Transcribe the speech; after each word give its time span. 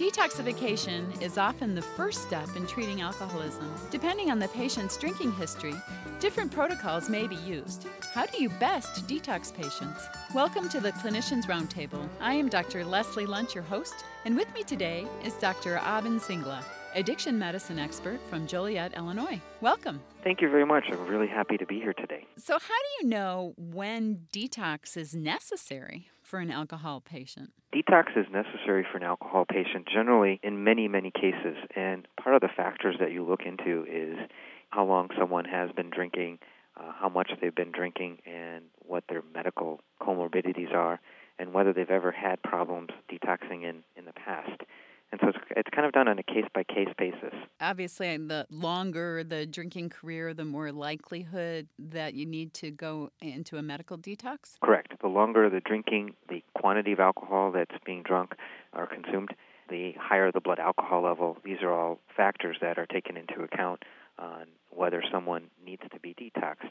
Detoxification 0.00 1.20
is 1.20 1.36
often 1.36 1.74
the 1.74 1.82
first 1.82 2.22
step 2.22 2.48
in 2.56 2.66
treating 2.66 3.02
alcoholism. 3.02 3.70
Depending 3.90 4.30
on 4.30 4.38
the 4.38 4.48
patient's 4.48 4.96
drinking 4.96 5.30
history, 5.32 5.74
different 6.20 6.50
protocols 6.50 7.10
may 7.10 7.26
be 7.26 7.36
used. 7.36 7.86
How 8.14 8.24
do 8.24 8.42
you 8.42 8.48
best 8.48 9.06
detox 9.06 9.54
patients? 9.54 10.08
Welcome 10.34 10.70
to 10.70 10.80
the 10.80 10.92
Clinicians 10.92 11.44
Roundtable. 11.44 12.08
I 12.18 12.32
am 12.32 12.48
Dr. 12.48 12.82
Leslie 12.82 13.26
Lundt, 13.26 13.54
your 13.54 13.62
host, 13.62 14.06
and 14.24 14.34
with 14.34 14.50
me 14.54 14.62
today 14.62 15.06
is 15.22 15.34
Dr. 15.34 15.76
Abin 15.76 16.18
Singla, 16.18 16.64
addiction 16.94 17.38
medicine 17.38 17.78
expert 17.78 18.20
from 18.30 18.46
Joliet, 18.46 18.94
Illinois. 18.96 19.38
Welcome. 19.60 20.00
Thank 20.24 20.40
you 20.40 20.48
very 20.48 20.64
much. 20.64 20.84
I'm 20.90 21.06
really 21.08 21.28
happy 21.28 21.58
to 21.58 21.66
be 21.66 21.78
here 21.78 21.92
today. 21.92 22.24
So, 22.38 22.54
how 22.54 22.58
do 22.58 23.02
you 23.02 23.10
know 23.10 23.52
when 23.58 24.28
detox 24.32 24.96
is 24.96 25.14
necessary 25.14 26.08
for 26.30 26.38
an 26.38 26.50
alcohol 26.50 27.00
patient? 27.00 27.50
Detox 27.74 28.16
is 28.16 28.26
necessary 28.32 28.86
for 28.90 28.98
an 28.98 29.02
alcohol 29.02 29.44
patient 29.44 29.88
generally 29.92 30.40
in 30.42 30.62
many, 30.62 30.86
many 30.86 31.10
cases. 31.10 31.56
And 31.74 32.06
part 32.22 32.36
of 32.36 32.40
the 32.40 32.48
factors 32.56 32.96
that 33.00 33.10
you 33.10 33.24
look 33.24 33.40
into 33.44 33.84
is 33.90 34.16
how 34.70 34.84
long 34.84 35.08
someone 35.18 35.44
has 35.44 35.70
been 35.72 35.90
drinking, 35.90 36.38
uh, 36.76 36.92
how 36.98 37.08
much 37.08 37.32
they've 37.40 37.54
been 37.54 37.72
drinking, 37.72 38.18
and 38.24 38.64
what 38.86 39.04
their 39.08 39.22
medical 39.34 39.80
comorbidities 40.00 40.72
are, 40.72 41.00
and 41.38 41.52
whether 41.52 41.72
they've 41.72 41.90
ever 41.90 42.12
had 42.12 42.40
problems 42.42 42.90
detoxing 43.10 43.64
in, 43.64 43.82
in 43.96 44.04
the 44.04 44.12
past. 44.12 44.62
And 45.12 45.20
so 45.20 45.28
it's, 45.28 45.38
it's 45.56 45.70
kind 45.74 45.86
of 45.86 45.92
done 45.92 46.06
on 46.06 46.18
a 46.18 46.22
case 46.22 46.44
by 46.54 46.62
case 46.62 46.88
basis. 46.96 47.34
Obviously, 47.60 48.16
the 48.16 48.46
longer 48.50 49.24
the 49.24 49.44
drinking 49.44 49.90
career, 49.90 50.34
the 50.34 50.44
more 50.44 50.70
likelihood 50.70 51.68
that 51.78 52.14
you 52.14 52.26
need 52.26 52.54
to 52.54 52.70
go 52.70 53.10
into 53.20 53.56
a 53.56 53.62
medical 53.62 53.98
detox? 53.98 54.58
Correct. 54.62 54.92
The 55.00 55.08
longer 55.08 55.50
the 55.50 55.60
drinking, 55.60 56.14
the 56.28 56.42
quantity 56.54 56.92
of 56.92 57.00
alcohol 57.00 57.50
that's 57.50 57.74
being 57.84 58.02
drunk 58.02 58.34
or 58.72 58.86
consumed, 58.86 59.30
the 59.68 59.92
higher 59.98 60.30
the 60.30 60.40
blood 60.40 60.58
alcohol 60.58 61.02
level. 61.02 61.38
These 61.44 61.58
are 61.62 61.72
all 61.72 61.98
factors 62.16 62.56
that 62.60 62.78
are 62.78 62.86
taken 62.86 63.16
into 63.16 63.42
account 63.42 63.82
on 64.18 64.46
whether 64.70 65.02
someone 65.10 65.44
needs 65.64 65.82
to 65.92 65.98
be 66.00 66.14
detoxed. 66.14 66.70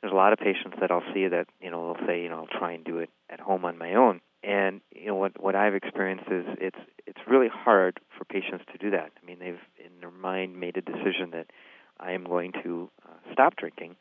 There's 0.00 0.12
a 0.12 0.16
lot 0.16 0.32
of 0.32 0.38
patients 0.38 0.76
that 0.80 0.90
I'll 0.90 1.02
see 1.14 1.26
that, 1.26 1.46
you 1.60 1.70
know, 1.70 1.94
they'll 1.94 2.06
say, 2.06 2.22
you 2.22 2.28
know, 2.28 2.46
I'll 2.50 2.58
try 2.58 2.72
and 2.72 2.84
do 2.84 2.98
it 2.98 3.10
at 3.30 3.40
home 3.40 3.64
on 3.64 3.78
my 3.78 3.94
own. 3.94 4.20
And 4.44 4.80
you 4.94 5.06
know 5.06 5.16
what 5.16 5.42
what 5.42 5.56
I've 5.56 5.74
experienced 5.74 6.30
is 6.30 6.44
it's 6.60 6.78
it's 6.78 6.97
really 7.28 7.48
hard 7.48 8.00
for 8.16 8.24
patients 8.24 8.64
to 8.72 8.78
do 8.78 8.90
that. 8.90 9.10
I 9.20 9.26
mean, 9.26 9.38
they've 9.38 9.60
in 9.78 10.00
their 10.00 10.10
mind 10.10 10.58
made 10.58 10.76
a 10.76 10.80
decision 10.80 11.30
that 11.32 11.46
I 12.00 12.12
am 12.12 12.24
going 12.24 12.52
to 12.64 12.90
uh, 13.06 13.32
stop 13.32 13.56
drinking. 13.56 13.96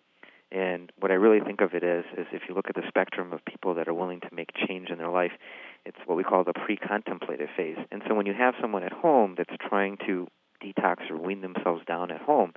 And 0.52 0.92
what 0.98 1.12
I 1.12 1.16
really 1.16 1.44
think 1.44 1.60
of 1.60 1.74
it 1.74 1.84
as 1.84 2.06
is 2.18 2.26
if 2.32 2.44
you 2.48 2.56
look 2.56 2.70
at 2.70 2.76
the 2.76 2.88
spectrum 2.88 3.34
of 3.34 3.44
people 3.44 3.74
that 3.76 3.88
are 3.88 3.94
willing 3.94 4.22
to 4.22 4.30
make 4.32 4.52
change 4.68 4.90
in 4.90 4.98
their 4.98 5.10
life, 5.10 5.34
it's 5.86 5.98
what 6.06 6.16
we 6.16 6.24
call 6.24 6.44
the 6.44 6.54
pre-contemplative 6.54 7.50
phase. 7.56 7.78
And 7.92 8.02
so 8.08 8.16
when 8.16 8.26
you 8.26 8.34
have 8.34 8.54
someone 8.62 8.84
at 8.84 8.94
home 8.94 9.36
that's 9.38 9.56
trying 9.68 9.98
to 10.08 10.28
detox 10.64 11.10
or 11.10 11.18
wean 11.18 11.42
themselves 11.42 11.84
down 11.86 12.12
at 12.12 12.22
home, 12.22 12.54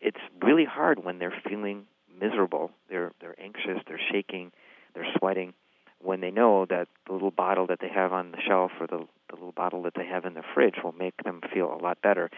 it's 0.00 0.18
really 0.42 0.64
hard 0.64 1.04
when 1.04 1.18
they're 1.18 1.40
feeling 1.48 1.86
miserable. 2.18 2.72
They're 2.88 3.12
they're 3.20 3.40
anxious, 3.40 3.78
they're 3.86 4.00
shaking, 4.10 4.50
they're 4.94 5.06
sweating 5.18 5.54
when 6.02 6.20
they 6.20 6.30
know 6.30 6.66
that 6.66 6.88
the 7.06 7.12
little 7.12 7.30
bottle 7.30 7.66
that 7.66 7.78
they 7.80 7.88
have 7.88 8.12
on 8.12 8.32
the 8.32 8.38
shelf 8.46 8.72
or 8.80 8.86
the, 8.86 9.06
bottle 9.60 9.82
that 9.82 9.92
they 9.94 10.06
have 10.06 10.24
in 10.24 10.32
the 10.32 10.42
fridge 10.54 10.76
will 10.82 10.94
make 10.98 11.22
them 11.22 11.42
feel 11.52 11.70
a 11.70 11.76
lot 11.82 12.00
better 12.00 12.30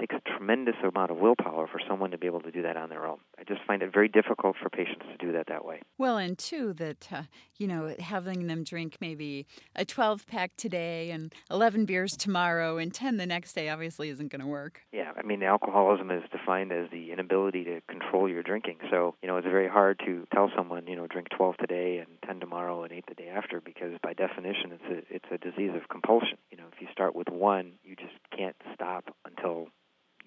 takes 0.00 0.16
a 0.16 0.38
tremendous 0.38 0.76
amount 0.82 1.10
of 1.10 1.18
willpower 1.18 1.66
for 1.66 1.80
someone 1.86 2.10
to 2.10 2.18
be 2.18 2.26
able 2.26 2.40
to 2.40 2.50
do 2.50 2.62
that 2.62 2.76
on 2.76 2.88
their 2.88 3.06
own. 3.06 3.18
I 3.38 3.44
just 3.44 3.60
find 3.66 3.82
it 3.82 3.92
very 3.92 4.08
difficult 4.08 4.56
for 4.60 4.70
patients 4.70 5.04
to 5.10 5.16
do 5.24 5.32
that 5.32 5.46
that 5.48 5.64
way. 5.64 5.82
Well, 5.98 6.16
and 6.16 6.38
two, 6.38 6.72
that, 6.74 7.08
uh, 7.12 7.22
you 7.58 7.66
know, 7.66 7.94
having 7.98 8.46
them 8.46 8.64
drink 8.64 8.96
maybe 9.00 9.46
a 9.76 9.84
12 9.84 10.26
pack 10.26 10.56
today 10.56 11.10
and 11.10 11.34
11 11.50 11.84
beers 11.84 12.16
tomorrow 12.16 12.78
and 12.78 12.92
10 12.92 13.18
the 13.18 13.26
next 13.26 13.52
day 13.52 13.68
obviously 13.68 14.08
isn't 14.08 14.28
going 14.28 14.40
to 14.40 14.46
work. 14.46 14.80
Yeah, 14.92 15.12
I 15.16 15.22
mean, 15.22 15.42
alcoholism 15.42 16.10
is 16.10 16.22
defined 16.32 16.72
as 16.72 16.90
the 16.90 17.12
inability 17.12 17.64
to 17.64 17.80
control 17.88 18.28
your 18.28 18.42
drinking. 18.42 18.78
So, 18.90 19.14
you 19.22 19.28
know, 19.28 19.36
it's 19.36 19.46
very 19.46 19.68
hard 19.68 20.00
to 20.06 20.26
tell 20.32 20.50
someone, 20.56 20.86
you 20.86 20.96
know, 20.96 21.06
drink 21.06 21.28
12 21.36 21.58
today 21.58 21.98
and 21.98 22.08
10 22.26 22.40
tomorrow 22.40 22.82
and 22.84 22.92
8 22.92 23.04
the 23.08 23.14
day 23.14 23.28
after 23.28 23.60
because 23.60 23.92
by 24.02 24.14
definition 24.14 24.72
it's 24.72 24.84
a, 25.10 25.14
it's 25.14 25.26
a 25.30 25.38
disease 25.38 25.72
of 25.74 25.88
compulsion. 25.88 26.38
You 26.50 26.56
know, 26.56 26.64
if 26.72 26.80
you 26.80 26.88
start 26.90 27.14
with 27.14 27.28
one, 27.28 27.72
you 27.84 27.96
just 27.96 28.14
can't 28.34 28.56
stop 28.74 29.04
until 29.24 29.68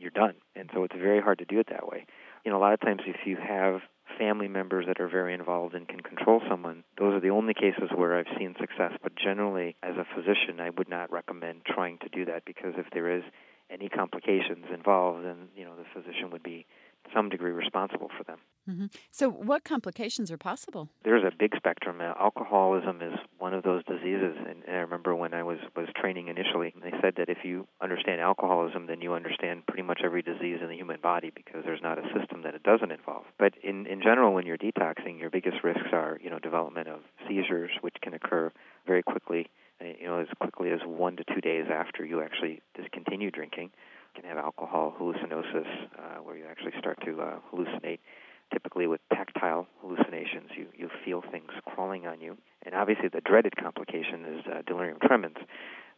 you're 0.03 0.11
done. 0.11 0.35
And 0.55 0.69
so 0.73 0.83
it's 0.83 0.95
very 0.95 1.21
hard 1.21 1.39
to 1.39 1.45
do 1.45 1.59
it 1.59 1.67
that 1.71 1.87
way. 1.87 2.05
You 2.45 2.51
know, 2.51 2.57
a 2.57 2.61
lot 2.61 2.73
of 2.73 2.81
times 2.81 3.01
if 3.07 3.25
you 3.25 3.37
have 3.37 3.81
family 4.19 4.47
members 4.47 4.85
that 4.87 4.99
are 4.99 5.07
very 5.07 5.33
involved 5.33 5.73
and 5.73 5.87
can 5.87 6.01
control 6.01 6.41
someone, 6.47 6.83
those 6.99 7.13
are 7.15 7.19
the 7.19 7.29
only 7.29 7.53
cases 7.53 7.89
where 7.95 8.17
I've 8.17 8.37
seen 8.37 8.53
success. 8.59 8.91
But 9.01 9.15
generally, 9.15 9.75
as 9.81 9.95
a 9.95 10.05
physician, 10.13 10.59
I 10.59 10.69
would 10.69 10.89
not 10.89 11.11
recommend 11.11 11.65
trying 11.65 11.97
to 11.99 12.09
do 12.09 12.25
that 12.25 12.45
because 12.45 12.73
if 12.77 12.85
there 12.93 13.09
is 13.09 13.23
any 13.71 13.89
complications 13.89 14.65
involved, 14.71 15.25
then 15.25 15.47
you 15.55 15.65
know 15.65 15.75
the 15.75 15.85
physician 15.93 16.29
would 16.31 16.43
be 16.43 16.65
some 17.13 17.29
degree 17.29 17.51
responsible 17.51 18.09
for 18.17 18.23
them. 18.23 18.39
Mm-hmm. 18.69 18.85
So, 19.11 19.29
what 19.29 19.65
complications 19.65 20.31
are 20.31 20.37
possible? 20.37 20.87
There's 21.03 21.23
a 21.23 21.35
big 21.37 21.51
spectrum. 21.57 21.99
Uh, 21.99 22.13
alcoholism 22.17 23.01
is 23.01 23.13
one 23.37 23.53
of 23.53 23.63
those 23.63 23.83
diseases, 23.83 24.35
and, 24.37 24.63
and 24.65 24.77
I 24.77 24.79
remember 24.79 25.13
when 25.15 25.33
I 25.33 25.43
was 25.43 25.57
was 25.75 25.87
training 25.97 26.29
initially, 26.29 26.73
they 26.81 26.93
said 27.01 27.15
that 27.17 27.27
if 27.27 27.39
you 27.43 27.67
understand 27.81 28.21
alcoholism, 28.21 28.87
then 28.87 29.01
you 29.01 29.13
understand 29.13 29.67
pretty 29.67 29.83
much 29.83 29.99
every 30.03 30.21
disease 30.21 30.59
in 30.61 30.69
the 30.69 30.77
human 30.77 31.01
body 31.01 31.29
because 31.35 31.63
there's 31.65 31.81
not 31.81 31.97
a 31.97 32.03
system 32.17 32.43
that 32.43 32.55
it 32.55 32.63
doesn't 32.63 32.91
involve. 32.91 33.25
But 33.37 33.53
in 33.61 33.85
in 33.85 34.01
general, 34.01 34.33
when 34.33 34.45
you're 34.45 34.57
detoxing, 34.57 35.19
your 35.19 35.29
biggest 35.29 35.57
risks 35.61 35.89
are 35.91 36.17
you 36.23 36.29
know 36.29 36.39
development 36.39 36.87
of 36.87 37.01
seizures, 37.27 37.71
which 37.81 37.95
can 38.01 38.13
occur 38.13 38.51
very 38.87 39.03
quickly, 39.03 39.47
uh, 39.81 39.85
you 39.99 40.07
know 40.07 40.19
as 40.19 40.27
quickly 40.39 40.71
as 40.71 40.79
one 40.85 41.17
to 41.17 41.25
two 41.25 41.41
days 41.41 41.65
after 41.69 42.05
you 42.05 42.21
actually 42.21 42.61
discontinue 42.75 43.29
drinking 43.29 43.71
can 44.13 44.25
have 44.25 44.37
alcohol 44.37 44.93
hallucinosis, 44.99 45.67
uh, 45.97 46.21
where 46.23 46.37
you 46.37 46.45
actually 46.49 46.73
start 46.79 46.99
to 47.05 47.21
uh, 47.21 47.35
hallucinate. 47.51 47.99
Typically, 48.51 48.85
with 48.85 49.01
tactile 49.11 49.67
hallucinations, 49.81 50.51
you 50.55 50.67
you 50.75 50.89
feel 51.03 51.23
things 51.31 51.51
crawling 51.65 52.05
on 52.05 52.21
you, 52.21 52.37
and 52.63 52.75
obviously 52.75 53.07
the 53.07 53.21
dreaded 53.21 53.55
complication 53.55 54.25
is 54.25 54.45
uh, 54.45 54.61
delirium 54.67 54.99
tremens. 55.01 55.37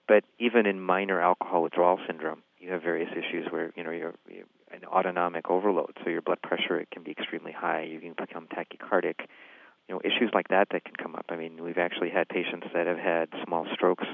But 0.08 0.24
even 0.40 0.66
in 0.66 0.80
minor 0.80 1.20
alcohol 1.20 1.64
withdrawal 1.64 2.00
syndrome, 2.08 2.44
you 2.60 2.72
have 2.72 2.82
various 2.82 3.10
issues 3.12 3.48
where 3.52 3.72
you 3.76 3.84
know 3.84 3.92
you're, 3.92 4.14
you're 4.30 4.46
an 4.72 4.86
autonomic 4.86 5.50
overload, 5.50 5.98
so 6.04 6.10
your 6.10 6.22
blood 6.22 6.42
pressure 6.42 6.80
it 6.80 6.90
can 6.92 7.04
be 7.04 7.12
extremely 7.12 7.52
high. 7.52 7.84
You 7.84 8.00
can 8.00 8.14
become 8.14 8.48
tachycardic. 8.48 9.22
You 9.88 9.96
know 9.96 10.02
issues 10.04 10.32
like 10.34 10.48
that 10.50 10.70
that 10.72 10.86
can 10.86 10.96
come 10.96 11.16
up. 11.16 11.26
I 11.30 11.36
mean, 11.36 11.62
we've 11.62 11.78
actually 11.78 12.10
had 12.10 12.30
patients 12.30 12.68
that 12.74 12.88
have 12.88 12.98
had 12.98 13.30
small 13.46 13.68
strokes 13.74 14.06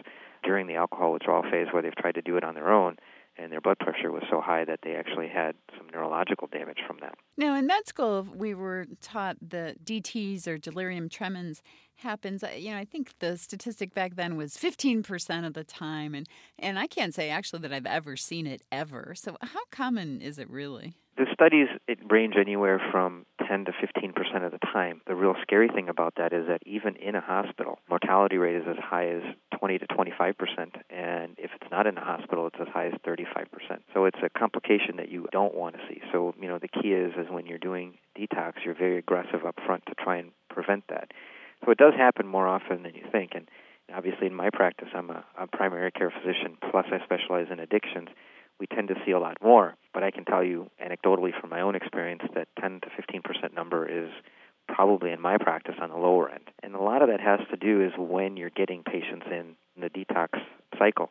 during 0.44 0.68
the 0.68 0.76
alcohol 0.76 1.14
withdrawal 1.14 1.44
phase 1.44 1.68
where 1.72 1.82
they've 1.82 1.96
tried 1.96 2.16
to 2.16 2.22
do 2.22 2.38
it 2.38 2.44
on 2.44 2.56
their 2.56 2.72
own 2.72 2.98
and 3.38 3.52
their 3.52 3.62
blood 3.62 3.80
pressure 3.80 4.12
was 4.12 4.24
so 4.30 4.42
high 4.42 4.66
that 4.66 4.80
they 4.84 4.96
actually 4.96 5.28
had 5.28 5.56
some 5.78 5.88
neurological 5.92 6.48
damage 6.48 6.80
from 6.86 6.98
that. 7.02 7.16
Now, 7.38 7.56
in 7.56 7.68
med 7.68 7.88
school, 7.88 8.28
we 8.34 8.54
were 8.54 8.86
taught 9.02 9.38
that 9.42 9.84
DTs 9.86 10.48
or 10.48 10.58
delirium 10.58 11.10
tremens 11.10 11.62
happens. 11.96 12.44
Uh, 12.44 12.50
you 12.56 12.72
know, 12.72 12.78
I 12.78 12.86
think 12.86 13.14
the 13.20 13.38
statistic 13.38 13.94
back 13.94 14.16
then 14.16 14.36
was 14.36 14.56
15% 14.56 15.46
of 15.46 15.54
the 15.54 15.64
time, 15.64 16.14
and 16.14 16.28
and 16.60 16.78
I 16.78 16.88
can't 16.88 17.14
say 17.14 17.30
actually 17.30 17.62
that 17.62 17.74
I've 17.74 17.86
ever 17.86 18.18
seen 18.18 18.48
it 18.48 18.62
ever. 18.72 19.14
So, 19.16 19.38
how 19.42 19.66
common 19.72 20.22
is 20.22 20.38
it 20.38 20.50
really? 20.50 20.94
The 21.22 21.28
studies 21.34 21.68
it 21.88 22.00
range 22.10 22.34
anywhere 22.36 22.82
from 22.92 23.28
10 23.48 23.66
to 23.66 23.72
15 23.80 24.12
percent 24.14 24.44
of 24.44 24.52
the 24.52 24.58
time. 24.58 25.02
The 25.06 25.14
real 25.14 25.36
scary 25.44 25.68
thing 25.68 25.88
about 25.88 26.16
that 26.18 26.34
is 26.34 26.48
that 26.48 26.64
even 26.66 26.96
in 26.96 27.14
a 27.14 27.22
hospital, 27.22 27.78
mortality 27.88 28.38
rate 28.38 28.56
is 28.56 28.64
as 28.68 28.78
high 28.82 29.08
as 29.10 29.22
20 29.60 29.78
to 29.78 29.86
25 29.86 30.36
percent, 30.36 30.78
and 30.90 31.36
if 31.38 31.52
it's 31.54 31.70
not 31.70 31.86
in 31.86 31.96
a 31.96 32.04
hospital, 32.04 32.48
it's 32.48 32.56
as 32.60 32.68
high 32.74 32.88
as 32.88 32.94
35 33.06 33.52
percent. 33.52 33.84
So 33.94 34.06
it's 34.06 34.18
a 34.24 34.30
complication 34.32 34.98
that 34.98 35.10
you 35.10 35.28
don't 35.32 35.54
want 35.54 35.76
to 35.76 35.82
see. 35.88 36.02
So 36.12 36.34
you 36.42 36.48
know 36.48 36.58
the 36.58 36.68
key 36.68 36.92
is 36.92 37.14
is 37.16 37.30
when 37.30 37.46
you're 37.46 37.60
doing 37.60 38.00
detox, 38.18 38.54
you're 38.66 38.74
very 38.74 38.98
aggressive 38.98 39.46
up 39.46 39.60
front 39.64 39.86
to 39.90 39.94
try 40.04 40.18
and 40.18 40.32
prevent 40.50 40.86
that. 40.90 41.12
So 41.64 41.70
it 41.70 41.78
does 41.78 41.94
happen 41.96 42.26
more 42.26 42.48
often 42.48 42.82
than 42.82 42.96
you 42.96 43.06
think, 43.12 43.34
and 43.36 43.48
obviously 43.94 44.26
in 44.26 44.34
my 44.34 44.50
practice, 44.50 44.88
I'm 44.96 45.12
a, 45.12 45.24
a 45.38 45.46
primary 45.46 45.92
care 45.92 46.10
physician. 46.10 46.58
Plus, 46.72 46.88
I 46.92 46.98
specialize 47.06 47.46
in 47.52 47.60
addictions 47.60 48.10
we 48.62 48.68
tend 48.68 48.88
to 48.90 48.96
see 49.04 49.12
a 49.12 49.20
lot 49.20 49.38
more. 49.44 49.76
But 49.92 50.04
I 50.04 50.12
can 50.12 50.24
tell 50.24 50.44
you 50.44 50.70
anecdotally 50.80 51.32
from 51.38 51.50
my 51.50 51.62
own 51.62 51.76
experience 51.76 52.22
that 52.36 52.48
10 52.62 52.82
to 52.82 52.90
15 52.96 53.22
percent 53.24 53.56
number 53.56 53.90
is 53.90 54.12
probably 54.68 55.12
in 55.12 55.20
my 55.20 55.38
practice 55.38 55.76
on 55.82 55.90
the 55.90 55.98
lower 55.98 56.30
end. 56.30 56.44
And 56.62 56.76
a 56.76 56.82
lot 56.82 57.02
of 57.02 57.10
that 57.10 57.20
has 57.20 57.40
to 57.50 57.58
do 57.58 57.84
is 57.84 57.92
when 57.98 58.38
you're 58.38 58.52
getting 58.52 58.84
patients 58.84 59.26
in 59.30 59.56
the 59.76 59.90
detox 59.90 60.40
cycle. 60.78 61.10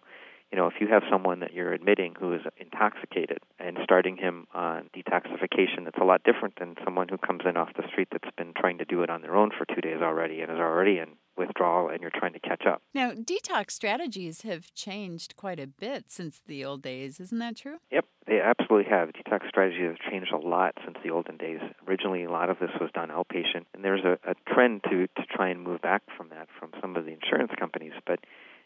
You 0.52 0.58
know, 0.58 0.68
if 0.68 0.74
you 0.80 0.86
have 0.88 1.02
someone 1.10 1.40
that 1.40 1.52
you're 1.52 1.72
admitting 1.72 2.14
who 2.18 2.32
is 2.32 2.40
intoxicated 2.56 3.38
and 3.60 3.78
starting 3.82 4.16
him 4.16 4.46
on 4.54 4.90
detoxification, 4.96 5.86
it's 5.86 5.98
a 6.00 6.04
lot 6.04 6.22
different 6.24 6.58
than 6.58 6.76
someone 6.84 7.08
who 7.08 7.18
comes 7.18 7.42
in 7.44 7.56
off 7.56 7.70
the 7.76 7.86
street 7.88 8.08
that's 8.10 8.34
been 8.36 8.52
trying 8.58 8.78
to 8.78 8.84
do 8.84 9.02
it 9.02 9.10
on 9.10 9.22
their 9.22 9.36
own 9.36 9.50
for 9.56 9.64
two 9.64 9.80
days 9.80 10.00
already 10.02 10.40
and 10.40 10.50
is 10.50 10.58
already 10.58 10.98
in 10.98 11.08
withdrawal 11.36 11.88
and 11.88 12.00
you're 12.00 12.10
trying 12.14 12.32
to 12.32 12.40
catch 12.40 12.66
up. 12.66 12.82
Now, 12.94 13.12
detox 13.12 13.72
strategies 13.72 14.42
have 14.42 14.72
changed 14.74 15.36
quite 15.36 15.58
a 15.58 15.66
bit 15.66 16.04
since 16.08 16.40
the 16.46 16.64
old 16.64 16.82
days, 16.82 17.20
isn't 17.20 17.38
that 17.38 17.56
true? 17.56 17.78
Yep, 17.90 18.04
they 18.26 18.40
absolutely 18.40 18.90
have. 18.90 19.10
Detox 19.10 19.48
strategies 19.48 19.88
have 19.88 20.12
changed 20.12 20.32
a 20.32 20.38
lot 20.38 20.74
since 20.84 20.96
the 21.02 21.10
olden 21.10 21.36
days. 21.36 21.60
Originally, 21.88 22.24
a 22.24 22.30
lot 22.30 22.50
of 22.50 22.58
this 22.58 22.70
was 22.80 22.90
done 22.94 23.08
outpatient, 23.08 23.64
and 23.74 23.84
there's 23.84 24.04
a, 24.04 24.18
a 24.28 24.34
trend 24.52 24.82
to, 24.84 25.06
to 25.06 25.26
try 25.34 25.48
and 25.48 25.62
move 25.62 25.80
back 25.80 26.02
from 26.16 26.28
that 26.28 26.48
from 26.58 26.70
some 26.80 26.96
of 26.96 27.04
the 27.04 27.12
insurance 27.12 27.52
companies. 27.58 27.92
But 28.06 28.20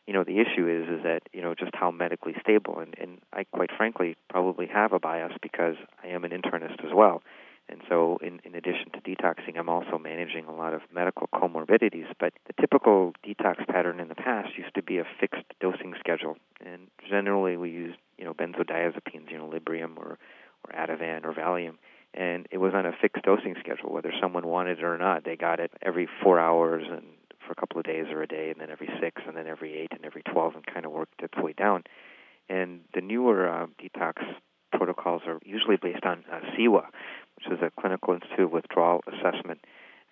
you 0.07 0.13
know 0.13 0.25
the 0.25 0.41
issue 0.41 0.69
is 0.69 0.89
is 0.89 1.03
that 1.05 1.23
you 1.33 1.43
know 1.43 1.55
just 1.55 1.75
how 1.75 1.91
medically 1.91 2.35
stable 2.41 2.79
and 2.79 2.95
and 3.01 3.21
I 3.33 3.45
quite 3.45 3.71
frankly 3.77 4.17
probably 4.29 4.67
have 4.67 4.93
a 4.93 4.99
bias 4.99 5.33
because 5.43 5.77
I 6.03 6.09
am 6.09 6.25
an 6.25 6.31
internist 6.31 6.85
as 6.85 6.93
well. 6.95 7.23
And 7.69 7.81
so 7.89 8.19
in 8.23 8.41
in 8.45 8.55
addition 8.55 8.91
to 8.93 9.01
detoxing 9.01 9.59
I'm 9.59 9.69
also 9.69 9.99
managing 9.99 10.45
a 10.47 10.55
lot 10.55 10.75
of 10.75 10.83
medical 10.93 11.29
comorbidities. 11.29 12.07
But 12.19 12.35
the 12.47 12.53
typical 12.61 13.15
detox 13.27 13.67
pattern 13.67 14.01
in 14.01 14.09
the 14.09 14.15
past 14.15 14.57
used 14.59 14.75
to 14.75 14.83
be 14.83 14.99
a 14.99 15.05
fixed 15.19 15.45
dosing 15.61 15.95
schedule. 15.99 16.37
And 16.65 16.89
generally 17.09 17.57
we 17.57 17.71
used 17.71 17.99
you 18.19 18.25
know 18.25 18.35
benzodiazepines 18.35 19.31
you 19.31 19.39
know 19.39 19.49
Librium 19.49 19.97
or 19.97 20.19
or 20.65 20.75
Ativan 20.75 21.25
or 21.25 21.33
Valium. 21.33 21.77
And 22.13 22.47
it 22.53 22.59
was 22.59 22.75
on 22.75 22.87
a 22.87 22.93
fixed 22.93 23.25
dosing 23.25 23.57
schedule 23.59 23.93
whether 23.93 24.13
someone 24.21 24.47
wanted 24.47 24.79
it 24.79 24.85
or 24.85 24.99
not. 24.99 25.25
They 25.25 25.37
got 25.37 25.59
it 25.61 25.73
every 25.83 26.09
4 26.23 26.39
hours 26.39 26.85
and 26.89 27.05
a 27.57 27.61
couple 27.61 27.79
of 27.79 27.85
days 27.85 28.07
or 28.11 28.23
a 28.23 28.27
day, 28.27 28.51
and 28.51 28.61
then 28.61 28.71
every 28.71 28.89
six, 29.01 29.23
and 29.27 29.37
then 29.37 29.47
every 29.47 29.79
eight, 29.79 29.93
and 29.93 30.05
every 30.05 30.23
12, 30.23 30.55
and 30.57 30.67
kind 30.67 30.87
of 30.87 30.93
worked 30.93 31.23
its 31.23 31.37
way 31.37 31.53
down. 31.53 31.85
And 32.49 32.81
the 32.95 33.01
newer 33.01 33.49
uh, 33.49 33.67
detox 33.81 34.23
protocols 34.73 35.23
are 35.27 35.39
usually 35.45 35.77
based 35.77 36.05
on 36.05 36.25
uh, 36.31 36.41
CIWA, 36.57 36.85
which 37.37 37.47
is 37.47 37.59
a 37.63 37.71
Clinical 37.81 38.15
Institute 38.15 38.51
Withdrawal 38.51 39.03
Assessment. 39.07 39.61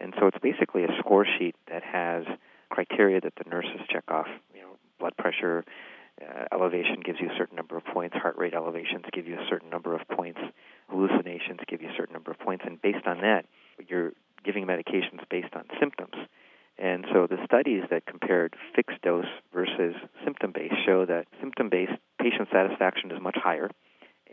And 0.00 0.14
so 0.18 0.26
it's 0.26 0.38
basically 0.42 0.84
a 0.84 0.88
score 0.98 1.26
sheet 1.38 1.54
that 1.70 1.82
has 1.82 2.24
criteria 2.70 3.20
that 3.20 3.34
the 3.36 3.48
nurses 3.48 3.80
check 3.90 4.04
off. 4.08 4.28
You 4.54 4.62
know, 4.62 4.76
blood 4.98 5.16
pressure 5.16 5.64
uh, 6.20 6.44
elevation 6.52 7.00
gives 7.04 7.18
you 7.20 7.28
a 7.28 7.36
certain 7.36 7.56
number 7.56 7.76
of 7.76 7.84
points, 7.84 8.16
heart 8.16 8.36
rate 8.38 8.54
elevations 8.54 9.04
give 9.12 9.26
you 9.26 9.34
a 9.34 9.46
certain 9.48 9.70
number 9.70 9.94
of 9.94 10.06
points, 10.08 10.40
hallucinations 10.88 11.60
give 11.68 11.82
you 11.82 11.88
a 11.88 11.96
certain 11.96 12.12
number 12.12 12.30
of 12.30 12.38
points, 12.38 12.64
and 12.66 12.80
based 12.80 13.06
on 13.06 13.20
that, 13.20 13.46
you're 13.88 14.12
giving 14.44 14.66
medications 14.66 15.20
based 15.30 15.54
on 15.54 15.64
symptoms. 15.80 16.14
And 16.82 17.06
so 17.12 17.28
the 17.28 17.38
studies 17.44 17.84
that 17.90 18.06
compared 18.06 18.56
fixed 18.74 19.00
dose 19.02 19.30
versus 19.54 19.94
symptom 20.24 20.50
based 20.52 20.74
show 20.84 21.06
that 21.06 21.26
symptom 21.40 21.68
based 21.70 21.92
patient 22.20 22.48
satisfaction 22.52 23.12
is 23.12 23.22
much 23.22 23.36
higher 23.40 23.70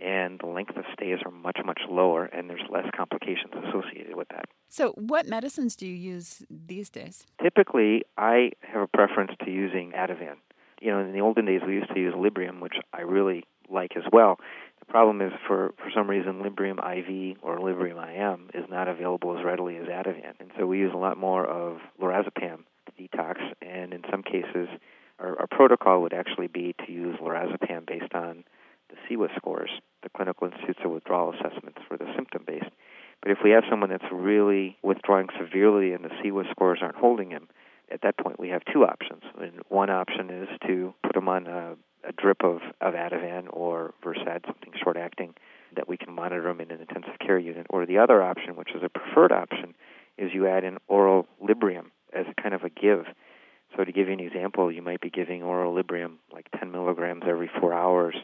and 0.01 0.39
the 0.39 0.47
length 0.47 0.75
of 0.77 0.85
stays 0.93 1.19
are 1.25 1.31
much, 1.31 1.59
much 1.65 1.81
lower, 1.89 2.25
and 2.25 2.49
there's 2.49 2.63
less 2.71 2.85
complications 2.95 3.53
associated 3.67 4.15
with 4.15 4.29
that. 4.29 4.45
So, 4.69 4.91
what 4.93 5.27
medicines 5.27 5.75
do 5.75 5.85
you 5.85 5.93
use 5.93 6.43
these 6.49 6.89
days? 6.89 7.25
Typically, 7.41 8.03
I 8.17 8.51
have 8.61 8.81
a 8.81 8.87
preference 8.87 9.31
to 9.43 9.51
using 9.51 9.91
Ativan. 9.91 10.37
You 10.81 10.91
know, 10.91 10.99
in 10.99 11.11
the 11.11 11.19
olden 11.19 11.45
days, 11.45 11.61
we 11.67 11.73
used 11.73 11.93
to 11.93 11.99
use 11.99 12.13
Librium, 12.13 12.61
which 12.61 12.75
I 12.93 13.01
really 13.01 13.43
like 13.69 13.97
as 13.97 14.03
well. 14.11 14.39
Problem 14.89 15.21
is, 15.21 15.31
for, 15.47 15.71
for 15.77 15.91
some 15.93 16.09
reason, 16.09 16.41
Librium 16.41 16.79
IV 16.79 17.37
or 17.43 17.59
Librium 17.59 18.01
IM 18.01 18.49
is 18.55 18.65
not 18.69 18.87
available 18.87 19.37
as 19.37 19.45
readily 19.45 19.77
as 19.77 19.85
Ativan. 19.85 20.33
And 20.39 20.51
so 20.57 20.65
we 20.65 20.79
use 20.79 20.91
a 20.93 20.97
lot 20.97 21.15
more 21.15 21.45
of 21.45 21.77
lorazepam 22.01 22.63
to 22.87 22.91
detox, 22.99 23.35
and 23.61 23.93
in 23.93 24.01
some 24.09 24.23
cases, 24.23 24.67
our, 25.19 25.39
our 25.41 25.47
protocol 25.47 26.01
would 26.01 26.13
actually 26.13 26.47
be 26.47 26.75
to 26.85 26.91
use 26.91 27.15
lorazepam 27.21 27.85
based 27.85 28.13
on 28.15 28.43
the 28.89 28.95
CIWA 29.07 29.27
scores, 29.37 29.69
the 30.01 30.09
Clinical 30.09 30.47
Institutes 30.47 30.79
of 30.83 30.89
Withdrawal 30.89 31.33
Assessments 31.33 31.79
for 31.87 31.95
the 31.95 32.11
symptom 32.15 32.43
based. 32.47 32.71
But 33.21 33.31
if 33.31 33.39
we 33.43 33.51
have 33.51 33.65
someone 33.69 33.91
that's 33.91 34.11
really 34.11 34.75
withdrawing 34.81 35.27
severely 35.37 35.93
and 35.93 36.03
the 36.03 36.09
CIWA 36.09 36.49
scores 36.49 36.79
aren't 36.81 36.95
holding 36.95 37.29
him, 37.29 37.47
at 37.91 38.01
that 38.01 38.17
point 38.17 38.39
we 38.39 38.49
have 38.49 38.63
two 38.73 38.85
options. 38.85 39.21
And 39.39 39.61
one 39.67 39.91
option 39.91 40.31
is 40.31 40.49
to 40.65 40.95
put 41.03 41.15
him 41.15 41.27
on 41.27 41.45
a 41.45 41.75
a 42.09 42.13
drip 42.13 42.43
of, 42.43 42.57
of 42.81 42.95
Ativan 42.95 43.45
or 43.51 43.93
Versed, 44.03 44.45
something 44.45 44.73
short 44.83 44.97
acting, 44.97 45.35
that 45.75 45.87
we 45.87 45.95
can 45.95 46.13
monitor 46.13 46.43
them 46.43 46.59
in 46.59 46.71
an 46.71 46.81
intensive 46.81 47.19
care 47.19 47.37
unit. 47.37 47.67
Or 47.69 47.85
the 47.85 47.99
other 47.99 48.21
option, 48.21 48.55
which 48.55 48.71
is 48.75 48.81
a 48.83 48.89
preferred 48.89 49.31
option, 49.31 49.75
is 50.17 50.31
you 50.33 50.47
add 50.47 50.63
in 50.63 50.79
oral 50.87 51.27
Librium 51.41 51.91
as 52.11 52.25
kind 52.41 52.55
of 52.55 52.63
a 52.63 52.69
give. 52.69 53.05
So 53.77 53.83
to 53.83 53.91
give 53.91 54.07
you 54.07 54.13
an 54.13 54.19
example, 54.19 54.71
you 54.71 54.81
might 54.81 54.99
be 54.99 55.11
giving 55.11 55.43
oral 55.43 55.73
Librium 55.75 56.15
like 56.33 56.47
10 56.59 56.71
milligrams 56.71 57.23
every 57.27 57.49
four 57.59 57.73
hours 57.73 58.15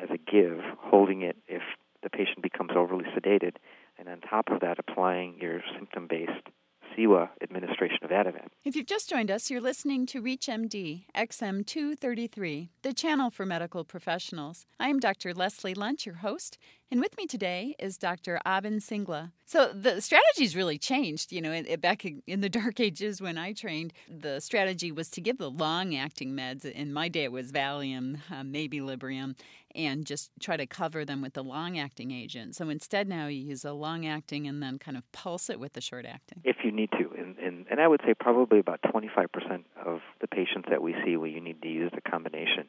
as 0.00 0.08
a 0.10 0.18
give, 0.18 0.60
holding 0.78 1.22
it 1.22 1.36
if 1.48 1.62
the 2.02 2.10
patient 2.10 2.42
becomes 2.42 2.70
overly 2.76 3.04
sedated, 3.16 3.56
and 3.98 4.08
on 4.08 4.20
top 4.20 4.50
of 4.50 4.60
that, 4.60 4.78
applying 4.78 5.40
your 5.40 5.62
symptom-based 5.74 6.46
CIWA 6.96 7.28
administration 7.42 7.98
of 8.02 8.10
Ativan. 8.10 8.48
If 8.64 8.76
you've 8.76 8.86
just 8.86 9.08
joined 9.08 9.30
us, 9.30 9.50
you're 9.50 9.60
listening 9.60 10.06
to 10.06 10.22
ReachMD 10.22 11.04
XM233, 11.14 12.68
the 12.82 12.92
channel 12.92 13.30
for 13.30 13.44
medical 13.44 13.84
professionals. 13.84 14.66
I 14.78 14.88
am 14.88 15.00
Dr. 15.00 15.34
Leslie 15.34 15.74
Lundt, 15.74 16.06
your 16.06 16.16
host, 16.16 16.58
and 16.94 17.00
with 17.00 17.16
me 17.18 17.26
today 17.26 17.74
is 17.80 17.98
Dr. 17.98 18.38
Abin 18.46 18.76
Singla. 18.76 19.32
So 19.46 19.72
the 19.72 20.00
strategy's 20.00 20.54
really 20.54 20.78
changed. 20.78 21.32
You 21.32 21.42
know, 21.42 21.60
back 21.78 22.04
in 22.04 22.40
the 22.40 22.48
dark 22.60 22.78
ages 22.78 23.20
when 23.20 23.36
I 23.36 23.52
trained, 23.52 23.92
the 24.08 24.38
strategy 24.38 24.92
was 24.92 25.10
to 25.10 25.20
give 25.20 25.38
the 25.38 25.50
long-acting 25.50 26.36
meds. 26.36 26.64
In 26.64 26.92
my 26.92 27.08
day, 27.08 27.24
it 27.24 27.32
was 27.32 27.50
Valium, 27.50 28.20
uh, 28.30 28.44
maybe 28.44 28.78
Librium, 28.78 29.34
and 29.74 30.06
just 30.06 30.30
try 30.38 30.56
to 30.56 30.68
cover 30.68 31.04
them 31.04 31.20
with 31.20 31.32
the 31.32 31.42
long-acting 31.42 32.12
agent. 32.12 32.54
So 32.54 32.68
instead, 32.68 33.08
now 33.08 33.26
you 33.26 33.40
use 33.40 33.64
a 33.64 33.72
long-acting 33.72 34.46
and 34.46 34.62
then 34.62 34.78
kind 34.78 34.96
of 34.96 35.02
pulse 35.10 35.50
it 35.50 35.58
with 35.58 35.72
the 35.72 35.80
short-acting. 35.80 36.42
If 36.44 36.58
you 36.62 36.70
need 36.70 36.92
to, 36.92 37.10
and 37.18 37.36
and, 37.38 37.66
and 37.68 37.80
I 37.80 37.88
would 37.88 38.02
say 38.06 38.14
probably 38.14 38.60
about 38.60 38.82
25% 38.82 39.64
of 39.84 39.98
the 40.20 40.28
patients 40.28 40.68
that 40.70 40.80
we 40.80 40.94
see, 41.04 41.16
where 41.16 41.28
you 41.28 41.40
need 41.40 41.60
to 41.62 41.68
use 41.68 41.90
the 41.92 42.08
combination. 42.08 42.68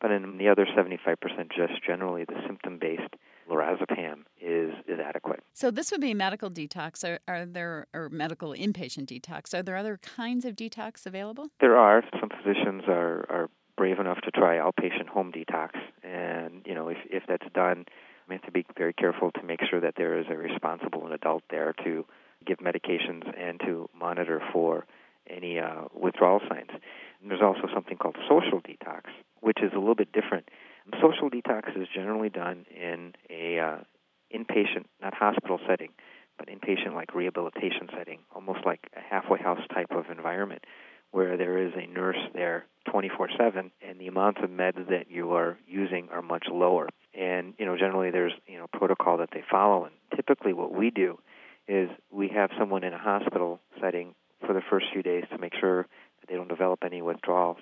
But 0.00 0.12
in 0.12 0.38
the 0.38 0.48
other 0.48 0.64
75%, 0.66 1.18
just 1.54 1.84
generally 1.86 2.24
the 2.24 2.40
symptom-based 2.46 3.14
lorazepam 3.50 4.24
is, 4.40 4.72
is 4.86 4.98
adequate. 4.98 5.42
So 5.54 5.70
this 5.70 5.90
would 5.90 6.00
be 6.00 6.14
medical 6.14 6.50
detox. 6.50 7.04
Are, 7.04 7.20
are 7.28 7.46
there 7.46 7.86
or 7.94 8.08
medical 8.08 8.50
inpatient 8.50 9.06
detox? 9.06 9.54
Are 9.54 9.62
there 9.62 9.76
other 9.76 9.98
kinds 9.98 10.44
of 10.44 10.56
detox 10.56 11.06
available? 11.06 11.48
There 11.60 11.76
are. 11.76 12.02
Some 12.20 12.30
physicians 12.30 12.84
are, 12.88 13.26
are 13.30 13.50
brave 13.76 13.98
enough 13.98 14.20
to 14.22 14.30
try 14.30 14.56
outpatient 14.56 15.08
home 15.08 15.32
detox, 15.32 15.70
and 16.02 16.62
you 16.64 16.74
know 16.74 16.88
if 16.88 16.98
if 17.10 17.22
that's 17.28 17.46
done, 17.54 17.86
we 18.28 18.34
have 18.34 18.42
to 18.42 18.50
be 18.50 18.64
very 18.76 18.92
careful 18.92 19.30
to 19.32 19.42
make 19.42 19.60
sure 19.68 19.80
that 19.80 19.94
there 19.96 20.18
is 20.18 20.26
a 20.30 20.36
responsible 20.36 21.10
adult 21.12 21.42
there 21.50 21.74
to 21.84 22.04
give 22.46 22.58
medications 22.58 23.24
and 23.38 23.60
to 23.60 23.88
monitor 23.98 24.40
for 24.52 24.86
any 25.28 25.58
uh, 25.58 25.82
withdrawal 25.94 26.40
signs. 26.48 26.70
And 26.70 27.30
there's 27.30 27.42
also 27.42 27.68
something 27.74 27.96
called 27.96 28.16
social 28.28 28.60
detox, 28.60 29.02
which 29.40 29.58
is 29.62 29.72
a 29.74 29.78
little 29.78 29.94
bit 29.94 30.12
different. 30.12 30.48
Social 30.94 31.30
detox 31.30 31.76
is 31.80 31.88
generally 31.92 32.28
done 32.28 32.64
in 32.70 33.14
a 33.28 33.58
uh, 33.58 33.76
inpatient, 34.34 34.84
not 35.00 35.14
hospital 35.14 35.58
setting, 35.66 35.90
but 36.38 36.48
inpatient 36.48 36.94
like 36.94 37.14
rehabilitation 37.14 37.88
setting, 37.96 38.20
almost 38.34 38.60
like 38.64 38.88
a 38.96 39.00
halfway 39.00 39.38
house 39.38 39.60
type 39.72 39.90
of 39.90 40.10
environment 40.10 40.62
where 41.10 41.36
there 41.36 41.58
is 41.58 41.72
a 41.76 41.86
nurse 41.86 42.18
there 42.34 42.66
24/7 42.88 43.70
and 43.80 43.98
the 43.98 44.06
amounts 44.06 44.40
of 44.42 44.50
meds 44.50 44.88
that 44.88 45.10
you 45.10 45.32
are 45.32 45.56
using 45.66 46.08
are 46.10 46.22
much 46.22 46.46
lower. 46.50 46.88
And 47.14 47.54
you 47.58 47.64
know, 47.64 47.76
generally 47.76 48.10
there's, 48.10 48.32
you 48.46 48.58
know, 48.58 48.66
protocol 48.72 49.18
that 49.18 49.30
they 49.32 49.42
follow 49.50 49.84
and 49.84 49.94
typically 50.14 50.52
what 50.52 50.72
we 50.72 50.90
do 50.90 51.18
is 51.68 51.88
we 52.10 52.28
have 52.28 52.50
someone 52.58 52.84
in 52.84 52.92
a 52.92 52.98
hospital 52.98 53.60
setting 53.80 54.14
for 54.46 54.52
the 54.52 54.60
first 54.70 54.86
few 54.92 55.02
days 55.02 55.24
to 55.30 55.38
make 55.38 55.54
sure 55.58 55.82
that 56.20 56.28
they 56.28 56.36
don't 56.36 56.48
develop 56.48 56.80
any 56.84 57.02
withdrawals, 57.02 57.58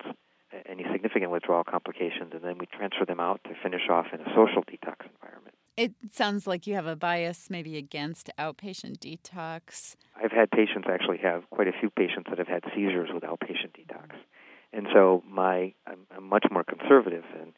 any 0.77 0.91
significant 0.91 1.31
withdrawal 1.31 1.63
complications, 1.63 2.33
and 2.33 2.43
then 2.43 2.57
we 2.57 2.65
transfer 2.65 3.05
them 3.05 3.19
out 3.19 3.41
to 3.45 3.51
finish 3.61 3.89
off 3.89 4.07
in 4.13 4.21
a 4.21 4.25
social 4.35 4.63
detox 4.63 5.05
environment. 5.11 5.55
It 5.77 5.93
sounds 6.11 6.47
like 6.47 6.67
you 6.67 6.75
have 6.75 6.85
a 6.85 6.95
bias 6.95 7.49
maybe 7.49 7.77
against 7.77 8.29
outpatient 8.39 8.99
detox. 8.99 9.95
I've 10.15 10.31
had 10.31 10.49
patients 10.51 10.87
actually 10.89 11.17
have 11.17 11.49
quite 11.49 11.67
a 11.67 11.73
few 11.77 11.89
patients 11.89 12.27
that 12.29 12.37
have 12.37 12.47
had 12.47 12.63
seizures 12.73 13.09
with 13.13 13.23
outpatient 13.23 13.73
detox. 13.77 14.15
And 14.71 14.87
so 14.93 15.23
my 15.27 15.73
I'm, 15.85 16.07
I'm 16.15 16.23
much 16.23 16.45
more 16.49 16.63
conservative 16.63 17.25
and 17.37 17.53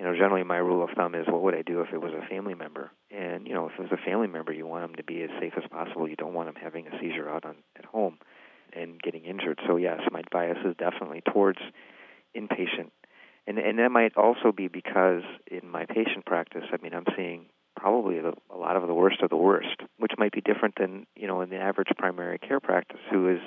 you 0.00 0.06
know, 0.06 0.14
generally 0.14 0.44
my 0.44 0.56
rule 0.56 0.82
of 0.82 0.88
thumb 0.96 1.14
is 1.14 1.26
what 1.26 1.42
would 1.42 1.54
I 1.54 1.60
do 1.60 1.82
if 1.82 1.92
it 1.92 2.00
was 2.00 2.12
a 2.14 2.26
family 2.26 2.54
member? 2.54 2.90
And, 3.10 3.46
you 3.46 3.52
know, 3.52 3.66
if 3.66 3.72
it 3.78 3.82
was 3.82 3.92
a 3.92 4.02
family 4.02 4.28
member, 4.28 4.50
you 4.50 4.66
want 4.66 4.82
them 4.82 4.94
to 4.94 5.04
be 5.04 5.22
as 5.22 5.28
safe 5.38 5.52
as 5.58 5.64
possible. 5.70 6.08
You 6.08 6.16
don't 6.16 6.32
want 6.32 6.48
them 6.48 6.56
having 6.56 6.86
a 6.86 6.98
seizure 6.98 7.28
out 7.28 7.44
on 7.44 7.56
at 7.76 7.84
home 7.84 8.16
and 8.72 8.98
getting 9.02 9.26
injured. 9.26 9.60
So 9.68 9.76
yes, 9.76 10.00
my 10.10 10.22
bias 10.32 10.56
is 10.64 10.74
definitely 10.78 11.22
towards. 11.30 11.58
And 13.70 13.78
that 13.78 13.92
might 13.92 14.16
also 14.16 14.50
be 14.50 14.66
because 14.66 15.22
in 15.46 15.70
my 15.70 15.84
patient 15.86 16.26
practice, 16.26 16.64
I 16.72 16.82
mean, 16.82 16.92
I'm 16.92 17.04
seeing 17.16 17.46
probably 17.76 18.18
a 18.18 18.56
lot 18.56 18.74
of 18.74 18.88
the 18.88 18.94
worst 18.94 19.22
of 19.22 19.30
the 19.30 19.36
worst, 19.36 19.76
which 19.96 20.10
might 20.18 20.32
be 20.32 20.40
different 20.40 20.74
than, 20.76 21.06
you 21.14 21.28
know, 21.28 21.40
in 21.40 21.50
the 21.50 21.56
average 21.56 21.86
primary 21.96 22.36
care 22.40 22.58
practice 22.58 22.98
who 23.12 23.30
is 23.30 23.38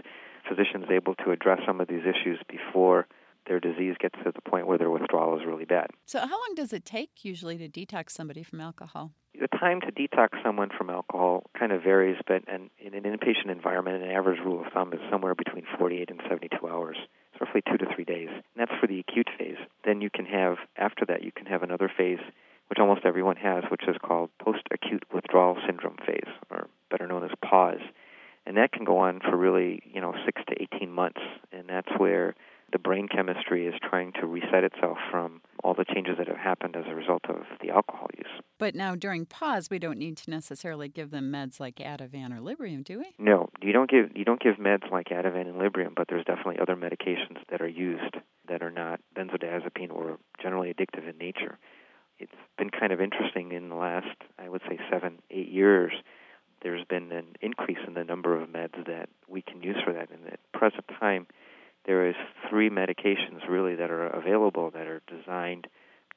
physicians 0.48 0.86
able 0.90 1.14
to 1.16 1.32
address 1.32 1.60
some 1.68 1.82
of 1.82 1.90
these 1.90 2.04
issues 2.04 2.40
before 2.48 3.06
their 3.48 3.60
disease 3.60 3.96
gets 4.00 4.16
to 4.24 4.32
the 4.34 4.50
point 4.50 4.66
where 4.66 4.78
their 4.78 4.90
withdrawal 4.90 5.38
is 5.38 5.46
really 5.46 5.66
bad. 5.66 5.88
So, 6.06 6.20
how 6.20 6.28
long 6.30 6.54
does 6.56 6.72
it 6.72 6.86
take 6.86 7.26
usually 7.26 7.58
to 7.58 7.68
detox 7.68 8.12
somebody 8.12 8.44
from 8.44 8.62
alcohol? 8.62 9.12
The 9.38 9.50
time 9.50 9.82
to 9.82 9.92
detox 9.92 10.42
someone 10.42 10.70
from 10.78 10.90
alcohol 10.90 11.50
kind 11.60 11.74
of 11.74 11.84
varies, 11.84 12.16
but 12.26 12.44
in 12.48 12.94
an 12.94 13.04
inpatient 13.04 13.52
environment, 13.52 14.02
an 14.02 14.10
average 14.10 14.40
rule 14.40 14.62
of 14.66 14.72
thumb 14.72 14.94
is 14.94 15.02
somewhere 15.12 15.36
between 15.36 15.66
48 15.78 16.10
and 16.12 16.22
72 16.30 16.66
hours. 16.66 16.96
Roughly 17.40 17.62
two 17.70 17.78
to 17.78 17.86
three 17.94 18.04
days. 18.04 18.30
And 18.30 18.44
that's 18.56 18.80
for 18.80 18.88
the 18.88 19.00
acute 19.00 19.30
phase. 19.38 19.58
Then 19.86 20.02
you 20.02 20.10
can 20.10 20.26
have, 20.26 20.58
after 20.78 21.06
that, 21.08 21.24
you 21.24 21.32
can 21.32 21.46
have 21.46 21.64
another 21.64 21.92
phase, 21.96 22.20
which 22.68 22.80
almost 22.80 23.06
everyone 23.06 23.36
has, 23.38 23.64
which 23.70 23.88
is 23.88 23.96
called 24.02 24.30
post 24.40 24.62
acute 24.72 25.04
withdrawal 25.14 25.58
syndrome 25.66 25.98
phase, 26.06 26.32
or 26.50 26.68
better 26.90 27.08
known 27.08 27.24
as 27.24 27.32
PAWS. 27.44 27.82
And 28.46 28.58
that 28.58 28.72
can 28.72 28.84
go 28.84 28.98
on 28.98 29.20
for 29.20 29.38
really, 29.38 29.82
you 29.86 30.02
know, 30.02 30.14
six 30.26 30.42
to 30.48 30.62
18 30.76 30.92
months. 30.92 31.22
And 31.52 31.68
that's 31.68 31.92
where 31.98 32.36
the 32.72 32.80
brain 32.80 33.08
chemistry 33.08 33.68
is 33.68 33.76
trying 33.82 34.12
to 34.20 34.26
reset 34.26 34.64
itself 34.64 34.98
from 35.10 35.42
all 35.64 35.74
the 35.74 35.86
changes 35.86 36.16
that 36.18 36.28
have 36.28 36.38
happened 36.38 36.76
as 36.76 36.86
a 36.88 36.96
result 36.96 37.24
of 37.30 37.44
the 37.62 37.70
alcohol 37.70 38.08
use. 38.18 38.42
But 38.64 38.76
now 38.76 38.96
during 38.96 39.26
PAWS, 39.26 39.70
we 39.70 39.78
don't 39.78 39.98
need 39.98 40.16
to 40.16 40.30
necessarily 40.30 40.88
give 40.88 41.12
them 41.12 41.30
meds 41.30 41.60
like 41.60 41.76
Ativan 41.80 42.32
or 42.32 42.40
Librium, 42.40 42.82
do 42.82 43.00
we? 43.00 43.14
No, 43.20 43.50
you 43.62 43.74
don't 43.74 43.92
give 43.92 44.16
you 44.16 44.24
don't 44.24 44.40
give 44.40 44.56
meds 44.56 44.90
like 44.90 45.08
Ativan 45.08 45.50
and 45.50 45.56
Librium, 45.56 45.94
but 45.94 46.08
there's 46.08 46.24
definitely 46.24 46.60
other 46.62 46.78
medications 46.78 47.40
that 47.52 47.60
are 47.60 47.68
used 47.68 48.16
that 48.48 48.64
are 48.64 48.72
not 48.72 49.02
benzodiazepine 49.18 49.92
or 49.92 50.18
generally 50.42 50.74
addictive 50.74 51.10
in 51.10 51.18
nature. 51.18 51.60
It's 52.20 52.32
been 52.58 52.70
kind 52.70 52.94
of 52.94 53.02
interesting 53.02 53.52
in 53.52 53.68
the 53.68 53.76
last, 53.76 54.16
I 54.40 54.48
would 54.48 54.62
say, 54.62 54.80
seven, 54.90 55.20
eight 55.30 55.50
years. 55.50 55.92
There's 56.62 56.86
been 56.86 57.12
an 57.12 57.36
increase 57.42 57.80
in 57.86 57.96
the 57.96 58.06
number 58.06 58.42
of 58.42 58.48
meds 58.48 58.86
that 58.88 59.10
we 59.28 59.42
can 59.42 59.62
use 59.62 59.76
for 59.84 59.92
that. 59.92 60.10
And 60.10 60.26
at 60.32 60.40
present 60.54 60.86
time, 61.02 61.28
there 61.86 62.08
is 62.08 62.16
three 62.50 62.70
medications 62.70 63.46
really 63.46 63.76
that 63.76 63.92
are 63.92 64.08
available 64.08 64.72
that 64.72 64.88
are 64.88 65.02
designed 65.06 65.68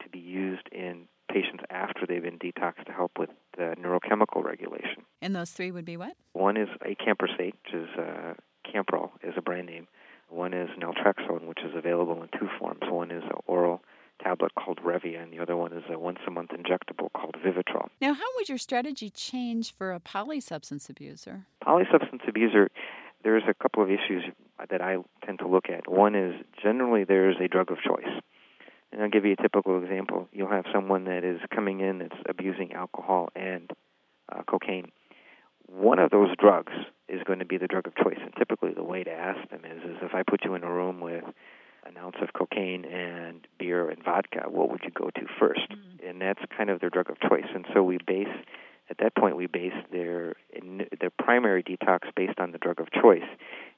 to 0.01 0.07
be 0.07 0.19
used 0.19 0.69
in 0.71 1.09
patients 1.27 1.63
after 1.69 2.05
they've 2.07 2.23
been 2.23 2.39
detoxed 2.39 2.85
to 2.85 2.91
help 2.91 3.11
with 3.17 3.29
the 3.57 3.75
neurochemical 3.81 4.43
regulation. 4.43 5.03
And 5.21 5.35
those 5.35 5.51
three 5.51 5.71
would 5.71 5.85
be 5.85 5.97
what? 5.97 6.15
One 6.33 6.57
is 6.57 6.69
acamprosate, 6.85 7.53
which 7.63 7.73
is 7.73 7.89
uh, 7.97 8.33
Campral 8.65 9.11
is 9.23 9.33
a 9.37 9.41
brand 9.41 9.67
name. 9.67 9.87
One 10.29 10.53
is 10.53 10.69
naltrexone, 10.77 11.47
which 11.47 11.59
is 11.63 11.71
available 11.75 12.21
in 12.21 12.29
two 12.37 12.49
forms. 12.59 12.81
One 12.89 13.11
is 13.11 13.23
an 13.23 13.39
oral 13.45 13.81
tablet 14.21 14.53
called 14.55 14.79
Revia, 14.83 15.21
and 15.21 15.31
the 15.31 15.39
other 15.39 15.55
one 15.55 15.71
is 15.73 15.83
a 15.89 15.97
once 15.97 16.19
a 16.27 16.31
month 16.31 16.51
injectable 16.51 17.11
called 17.13 17.35
Vivitrol. 17.45 17.87
Now, 18.01 18.13
how 18.13 18.25
would 18.35 18.49
your 18.49 18.57
strategy 18.57 19.09
change 19.09 19.73
for 19.73 19.93
a 19.93 19.99
polysubstance 19.99 20.89
abuser? 20.89 21.45
Polysubstance 21.63 22.27
abuser, 22.27 22.69
there's 23.23 23.43
a 23.47 23.53
couple 23.53 23.83
of 23.83 23.89
issues 23.89 24.23
that 24.69 24.81
I 24.81 24.97
tend 25.25 25.39
to 25.39 25.47
look 25.47 25.69
at. 25.69 25.89
One 25.89 26.15
is 26.15 26.33
generally 26.61 27.03
there's 27.03 27.37
a 27.39 27.47
drug 27.47 27.71
of 27.71 27.77
choice. 27.77 28.21
And 28.97 29.03
I'll 29.03 29.11
give 29.11 29.25
you 29.25 29.33
a 29.33 29.41
typical 29.41 29.79
example. 29.79 30.27
You'll 30.31 30.49
have 30.49 30.65
someone 30.73 31.03
that 31.03 31.23
is 31.23 31.39
coming 31.53 31.81
in 31.81 31.99
that's 31.99 32.19
abusing 32.27 32.73
alcohol 32.73 33.29
and 33.35 33.69
uh, 34.27 34.41
cocaine. 34.49 34.91
One 35.67 35.99
of 35.99 36.09
those 36.09 36.29
drugs 36.35 36.73
is 37.07 37.21
going 37.23 37.37
to 37.37 37.45
be 37.45 37.59
the 37.59 37.67
drug 37.67 37.85
of 37.85 37.93
choice. 37.95 38.17
And 38.19 38.33
typically, 38.35 38.73
the 38.73 38.83
way 38.83 39.03
to 39.03 39.11
ask 39.11 39.47
them 39.51 39.65
is, 39.65 39.83
is 39.83 39.97
if 40.01 40.15
I 40.15 40.23
put 40.23 40.43
you 40.43 40.55
in 40.55 40.63
a 40.63 40.73
room 40.73 40.99
with 40.99 41.23
an 41.85 41.95
ounce 41.95 42.15
of 42.23 42.33
cocaine 42.33 42.85
and 42.85 43.45
beer 43.59 43.87
and 43.87 44.03
vodka, 44.03 44.45
what 44.49 44.71
would 44.71 44.81
you 44.83 44.89
go 44.89 45.11
to 45.11 45.21
1st 45.39 45.69
mm-hmm. 45.69 46.09
And 46.09 46.19
that's 46.19 46.41
kind 46.57 46.71
of 46.71 46.79
their 46.79 46.89
drug 46.89 47.11
of 47.11 47.19
choice. 47.19 47.45
And 47.53 47.67
so 47.75 47.83
we 47.83 47.99
base 48.07 48.33
at 48.89 48.97
that 48.97 49.15
point 49.15 49.37
we 49.37 49.45
base 49.45 49.73
their 49.91 50.33
their 50.99 51.11
primary 51.19 51.61
detox 51.61 51.99
based 52.15 52.39
on 52.39 52.51
the 52.51 52.57
drug 52.57 52.79
of 52.79 52.87
choice, 52.91 53.27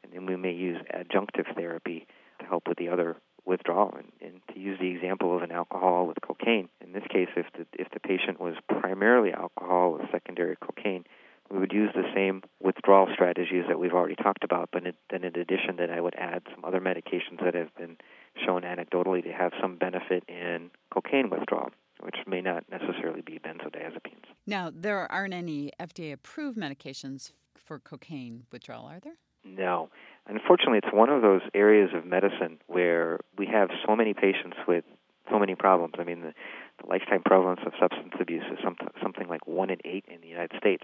and 0.03 0.13
then 0.13 0.27
we 0.27 0.35
may 0.37 0.51
use 0.51 0.77
adjunctive 0.93 1.53
therapy 1.55 2.05
to 2.39 2.45
help 2.45 2.67
with 2.67 2.77
the 2.77 2.87
other 2.87 3.17
withdrawal. 3.49 3.93
And, 3.97 4.11
and 4.21 4.41
to 4.53 4.59
use 4.59 4.79
the 4.79 4.87
example 4.87 5.35
of 5.35 5.41
an 5.41 5.51
alcohol 5.51 6.07
with 6.07 6.21
cocaine, 6.21 6.69
in 6.79 6.93
this 6.93 7.03
case, 7.09 7.29
if 7.35 7.47
the 7.53 7.65
if 7.73 7.89
the 7.91 7.99
patient 7.99 8.39
was 8.39 8.55
primarily 8.67 9.33
alcohol 9.33 9.93
with 9.93 10.03
secondary 10.11 10.55
cocaine, 10.55 11.03
we 11.51 11.57
would 11.59 11.73
use 11.73 11.89
the 11.95 12.03
same 12.13 12.43
withdrawal 12.61 13.07
strategies 13.13 13.65
that 13.67 13.79
we've 13.79 13.93
already 13.93 14.15
talked 14.15 14.43
about, 14.43 14.69
but 14.71 14.83
then 14.83 15.23
in 15.23 15.35
addition, 15.35 15.77
that 15.77 15.89
I 15.89 15.99
would 15.99 16.15
add 16.15 16.43
some 16.53 16.63
other 16.63 16.79
medications 16.79 17.43
that 17.43 17.55
have 17.55 17.75
been 17.75 17.97
shown 18.45 18.61
anecdotally 18.61 19.23
to 19.23 19.31
have 19.31 19.51
some 19.59 19.75
benefit 19.77 20.23
in 20.27 20.69
cocaine 20.93 21.29
withdrawal, 21.29 21.71
which 22.01 22.17
may 22.27 22.41
not 22.41 22.65
necessarily 22.69 23.21
be 23.21 23.39
benzodiazepines. 23.39 24.25
Now, 24.45 24.71
there 24.73 25.11
aren't 25.11 25.33
any 25.33 25.71
FDA 25.79 26.13
approved 26.13 26.57
medications 26.57 27.31
for 27.55 27.79
cocaine 27.79 28.43
withdrawal, 28.51 28.85
are 28.85 28.99
there? 28.99 29.17
No. 29.43 29.89
Unfortunately, 30.29 30.77
it's 30.77 30.93
one 30.93 31.09
of 31.09 31.21
those 31.21 31.41
areas 31.53 31.89
of 31.93 32.05
medicine 32.05 32.59
where 32.67 33.19
we 33.37 33.47
have 33.47 33.69
so 33.85 33.95
many 33.95 34.13
patients 34.13 34.57
with 34.67 34.83
so 35.29 35.39
many 35.39 35.55
problems. 35.55 35.95
I 35.99 36.03
mean, 36.03 36.21
the, 36.21 36.33
the 36.81 36.87
lifetime 36.87 37.21
prevalence 37.25 37.61
of 37.65 37.73
substance 37.79 38.13
abuse 38.19 38.43
is 38.51 38.59
some, 38.63 38.75
something 39.01 39.27
like 39.27 39.47
one 39.47 39.69
in 39.69 39.79
eight 39.85 40.05
in 40.07 40.21
the 40.21 40.27
United 40.27 40.57
States 40.57 40.83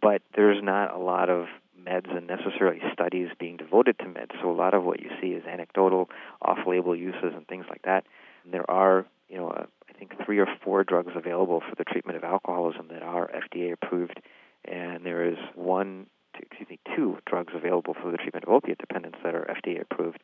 but 0.00 0.22
there's 0.34 0.62
not 0.62 0.94
a 0.94 0.98
lot 0.98 1.28
of 1.28 1.46
meds 1.80 2.14
and 2.14 2.26
necessarily 2.26 2.80
studies 2.92 3.28
being 3.38 3.56
devoted 3.56 3.98
to 3.98 4.04
meds. 4.04 4.32
So 4.42 4.50
a 4.50 4.52
lot 4.52 4.74
of 4.74 4.84
what 4.84 5.00
you 5.00 5.10
see 5.20 5.28
is 5.28 5.44
anecdotal, 5.46 6.10
off-label 6.42 6.94
uses 6.96 7.32
and 7.34 7.46
things 7.46 7.66
like 7.68 7.82
that. 7.82 8.04
And 8.44 8.52
there 8.52 8.68
are, 8.70 9.06
you 9.28 9.38
know, 9.38 9.50
uh, 9.50 9.66
I 9.88 9.92
think 9.98 10.14
three 10.24 10.38
or 10.38 10.46
four 10.64 10.84
drugs 10.84 11.12
available 11.14 11.60
for 11.68 11.74
the 11.76 11.84
treatment 11.84 12.16
of 12.16 12.24
alcoholism 12.24 12.88
that 12.88 13.02
are 13.02 13.30
FDA 13.30 13.72
approved, 13.72 14.20
and 14.64 15.04
there 15.04 15.24
is 15.24 15.38
one, 15.54 16.06
excuse 16.40 16.68
me, 16.68 16.78
two 16.96 17.18
drugs 17.26 17.52
available 17.54 17.94
for 17.94 18.10
the 18.10 18.18
treatment 18.18 18.44
of 18.44 18.52
opiate 18.52 18.78
dependence 18.78 19.16
that 19.22 19.34
are 19.34 19.46
FDA 19.46 19.80
approved. 19.80 20.18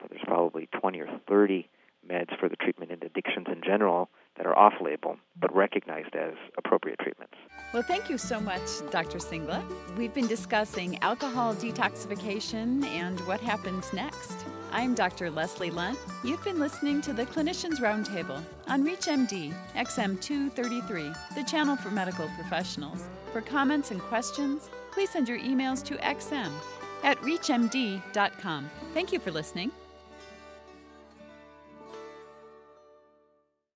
But 0.00 0.10
there's 0.10 0.22
probably 0.24 0.68
20 0.80 1.00
or 1.00 1.08
30 1.28 1.68
meds 2.08 2.38
for 2.38 2.48
the 2.48 2.56
treatment 2.56 2.90
in 2.90 3.02
addictions 3.02 3.46
in 3.50 3.60
general 3.62 4.08
that 4.36 4.46
are 4.46 4.56
off 4.56 4.74
label 4.80 5.16
but 5.40 5.54
recognized 5.54 6.14
as 6.14 6.34
appropriate 6.56 6.98
treatments. 7.00 7.34
Well, 7.74 7.82
thank 7.82 8.08
you 8.08 8.16
so 8.16 8.40
much, 8.40 8.60
Dr. 8.90 9.18
Singla. 9.18 9.62
We've 9.96 10.14
been 10.14 10.26
discussing 10.26 10.98
alcohol 11.02 11.54
detoxification 11.54 12.84
and 12.84 13.20
what 13.20 13.40
happens 13.40 13.92
next. 13.92 14.44
I'm 14.70 14.94
Dr. 14.94 15.30
Leslie 15.30 15.70
Lundt. 15.70 15.98
You've 16.24 16.42
been 16.44 16.58
listening 16.58 17.00
to 17.02 17.12
the 17.12 17.26
Clinicians 17.26 17.80
Roundtable 17.80 18.42
on 18.68 18.86
ReachMD 18.86 19.52
XM233, 19.74 21.34
the 21.34 21.42
channel 21.44 21.76
for 21.76 21.90
medical 21.90 22.28
professionals. 22.36 23.04
For 23.32 23.40
comments 23.40 23.90
and 23.90 24.00
questions, 24.00 24.70
please 24.98 25.10
send 25.10 25.28
your 25.28 25.38
emails 25.38 25.84
to 25.84 25.94
xm 25.98 26.50
at 27.04 27.16
reachmd.com. 27.20 28.68
Thank 28.92 29.12
you 29.12 29.20
for 29.20 29.30
listening. 29.30 29.70